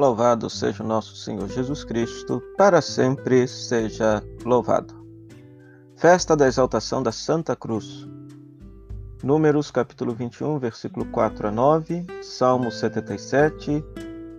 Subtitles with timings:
[0.00, 4.94] Louvado seja o nosso Senhor Jesus Cristo, para sempre seja louvado.
[5.94, 8.08] Festa da exaltação da Santa Cruz.
[9.22, 13.84] Números capítulo 21, versículo 4 a 9, Salmo 77,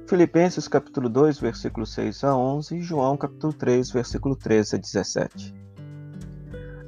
[0.08, 5.56] Filipenses capítulo 2, versículo 6 a 11 e João capítulo 3, versículo 13 a 17.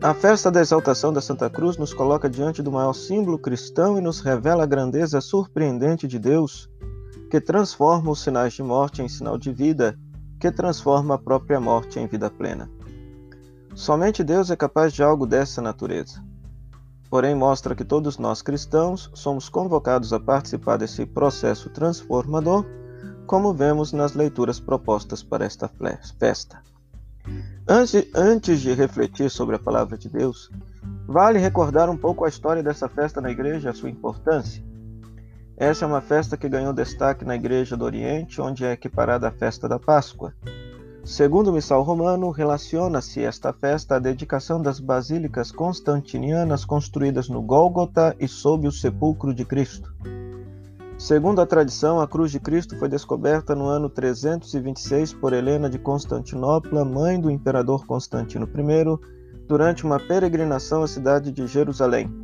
[0.02, 4.02] A festa da exaltação da Santa Cruz nos coloca diante do maior símbolo cristão e
[4.02, 6.74] nos revela a grandeza surpreendente de Deus
[7.34, 9.98] que transforma os sinais de morte em sinal de vida,
[10.40, 12.70] que transforma a própria morte em vida plena.
[13.74, 16.24] Somente Deus é capaz de algo dessa natureza.
[17.10, 22.68] Porém, mostra que todos nós cristãos somos convocados a participar desse processo transformador,
[23.26, 25.68] como vemos nas leituras propostas para esta
[26.20, 26.62] festa.
[27.68, 30.52] Antes de refletir sobre a palavra de Deus,
[31.08, 34.64] vale recordar um pouco a história dessa festa na igreja e a sua importância.
[35.64, 39.32] Essa é uma festa que ganhou destaque na Igreja do Oriente, onde é equiparada à
[39.32, 40.34] festa da Páscoa.
[41.06, 48.14] Segundo o missal romano, relaciona-se esta festa à dedicação das basílicas constantinianas construídas no Gólgota
[48.20, 49.90] e sob o sepulcro de Cristo.
[50.98, 55.80] Segundo a tradição, a cruz de Cristo foi descoberta no ano 326 por Helena de
[55.80, 62.23] Constantinopla, mãe do imperador Constantino I, durante uma peregrinação à cidade de Jerusalém.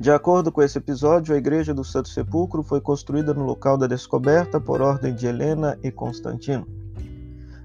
[0.00, 3.88] De acordo com esse episódio, a Igreja do Santo Sepulcro foi construída no local da
[3.88, 6.66] descoberta por ordem de Helena e Constantino.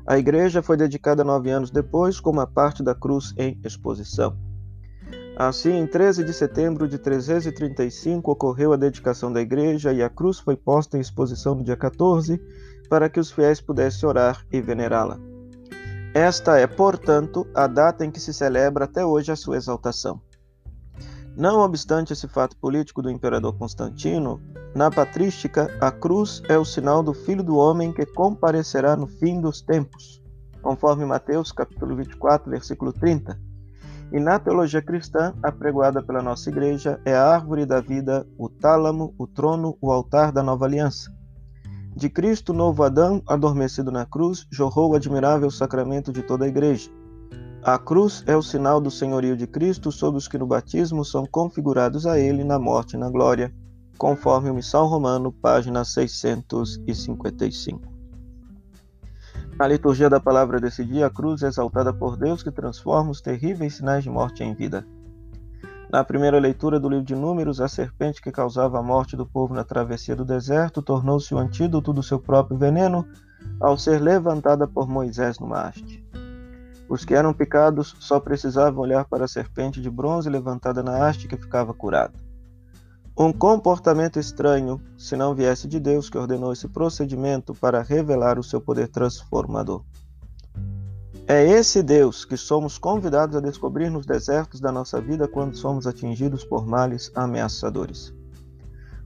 [0.06, 4.36] A igreja foi dedicada nove anos depois, como a parte da cruz em exposição.
[5.38, 10.40] Assim, em 13 de setembro de 335, ocorreu a dedicação da igreja e a cruz
[10.40, 12.42] foi posta em exposição no dia 14,
[12.90, 15.20] para que os fiéis pudessem orar e venerá-la.
[16.14, 20.20] Esta é, portanto, a data em que se celebra até hoje a sua exaltação.
[21.36, 24.39] Não obstante esse fato político do imperador Constantino,
[24.76, 29.41] na patrística a cruz é o sinal do Filho do Homem que comparecerá no fim
[29.41, 30.22] dos tempos,
[30.62, 33.40] conforme Mateus capítulo 24, versículo 30.
[34.12, 39.16] E na teologia cristã, apregoada pela nossa igreja, é a árvore da vida, o tálamo,
[39.18, 41.12] o trono, o altar da nova aliança.
[41.96, 46.91] De Cristo, novo Adão, adormecido na cruz, jorrou o admirável sacramento de toda a igreja
[47.66, 51.25] a cruz é o sinal do senhorio de Cristo sobre os que no batismo são
[51.25, 53.53] configurados a ele na morte e na glória,
[53.97, 57.81] conforme o Missal Romano, página 655.
[59.57, 63.22] Na liturgia da palavra desse dia, a cruz é exaltada por Deus que transforma os
[63.22, 64.85] terríveis sinais de morte em vida.
[65.90, 69.53] Na primeira leitura do livro de Números, a serpente que causava a morte do povo
[69.53, 73.07] na travessia do deserto tornou-se o antídoto do seu próprio veneno
[73.62, 76.03] ao ser levantada por Moisés numa haste.
[76.90, 81.28] Os que eram picados só precisavam olhar para a serpente de bronze levantada na haste
[81.28, 82.14] que ficava curada.
[83.18, 88.44] Um comportamento estranho, se não viesse de Deus que ordenou esse procedimento para revelar o
[88.44, 89.84] seu poder transformador.
[91.28, 95.88] É esse Deus que somos convidados a descobrir nos desertos da nossa vida quando somos
[95.88, 98.14] atingidos por males ameaçadores.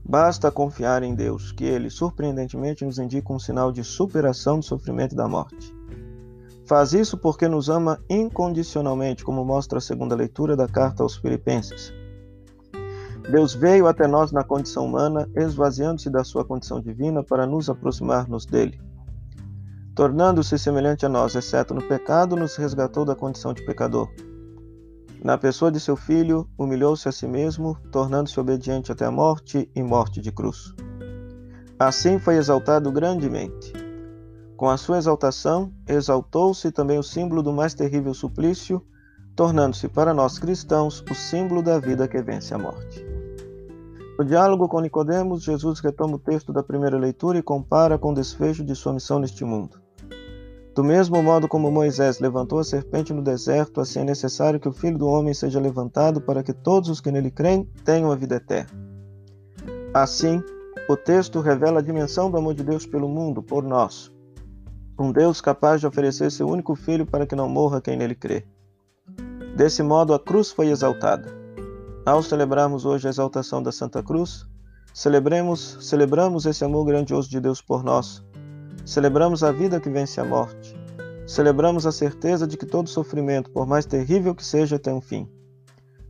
[0.04, 5.12] Basta confiar em Deus, que Ele surpreendentemente nos indica um sinal de superação do sofrimento
[5.12, 5.77] e da morte.
[6.68, 11.94] Faz isso porque nos ama incondicionalmente, como mostra a segunda leitura da carta aos Filipenses.
[13.30, 18.44] Deus veio até nós na condição humana, esvaziando-se da sua condição divina para nos aproximar-nos
[18.44, 18.78] dele.
[19.94, 24.06] Tornando-se semelhante a nós, exceto no pecado, nos resgatou da condição de pecador.
[25.24, 29.82] Na pessoa de seu filho, humilhou-se a si mesmo, tornando-se obediente até a morte e
[29.82, 30.74] morte de cruz.
[31.78, 33.87] Assim foi exaltado grandemente
[34.58, 38.84] com a sua exaltação, exaltou-se também o símbolo do mais terrível suplício,
[39.36, 43.06] tornando-se para nós cristãos o símbolo da vida que vence a morte.
[44.18, 48.14] No diálogo com Nicodemos, Jesus retoma o texto da primeira leitura e compara com o
[48.14, 49.80] desfecho de sua missão neste mundo.
[50.74, 54.72] Do mesmo modo como Moisés levantou a serpente no deserto, assim é necessário que o
[54.72, 58.34] Filho do Homem seja levantado para que todos os que nele creem tenham a vida
[58.34, 58.70] eterna.
[59.94, 60.42] Assim,
[60.90, 64.10] o texto revela a dimensão do amor de Deus pelo mundo, por nós,
[64.98, 68.44] um Deus capaz de oferecer seu único filho para que não morra quem nele crê.
[69.56, 71.32] Desse modo, a cruz foi exaltada.
[72.04, 74.44] Ao celebrarmos hoje a exaltação da Santa Cruz,
[74.92, 78.24] celebremos, celebramos esse amor grandioso de Deus por nós.
[78.84, 80.76] Celebramos a vida que vence a morte.
[81.26, 85.28] Celebramos a certeza de que todo sofrimento, por mais terrível que seja, tem um fim.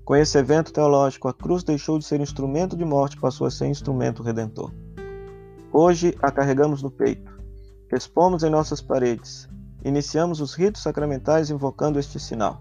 [0.05, 3.51] Com esse evento teológico, a cruz deixou de ser instrumento de morte e passou a
[3.51, 4.73] ser instrumento redentor.
[5.71, 7.38] Hoje a carregamos no peito
[7.93, 9.49] expomos em nossas paredes.
[9.85, 12.61] Iniciamos os ritos sacramentais invocando este sinal.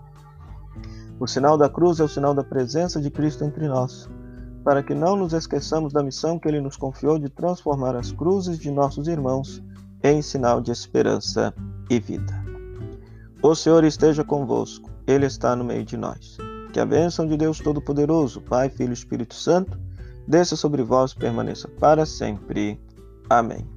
[1.19, 4.09] O sinal da cruz é o sinal da presença de Cristo entre nós,
[4.63, 8.59] para que não nos esqueçamos da missão que ele nos confiou de transformar as cruzes
[8.59, 9.63] de nossos irmãos
[10.03, 11.53] em sinal de esperança
[11.89, 12.47] e vida.
[13.41, 16.38] O Senhor esteja convosco, Ele está no meio de nós.
[16.74, 19.79] Que a bênção de Deus Todo-Poderoso, Pai, Filho e Espírito Santo,
[20.27, 22.79] desça sobre vós e permaneça para sempre.
[23.29, 23.76] Amém.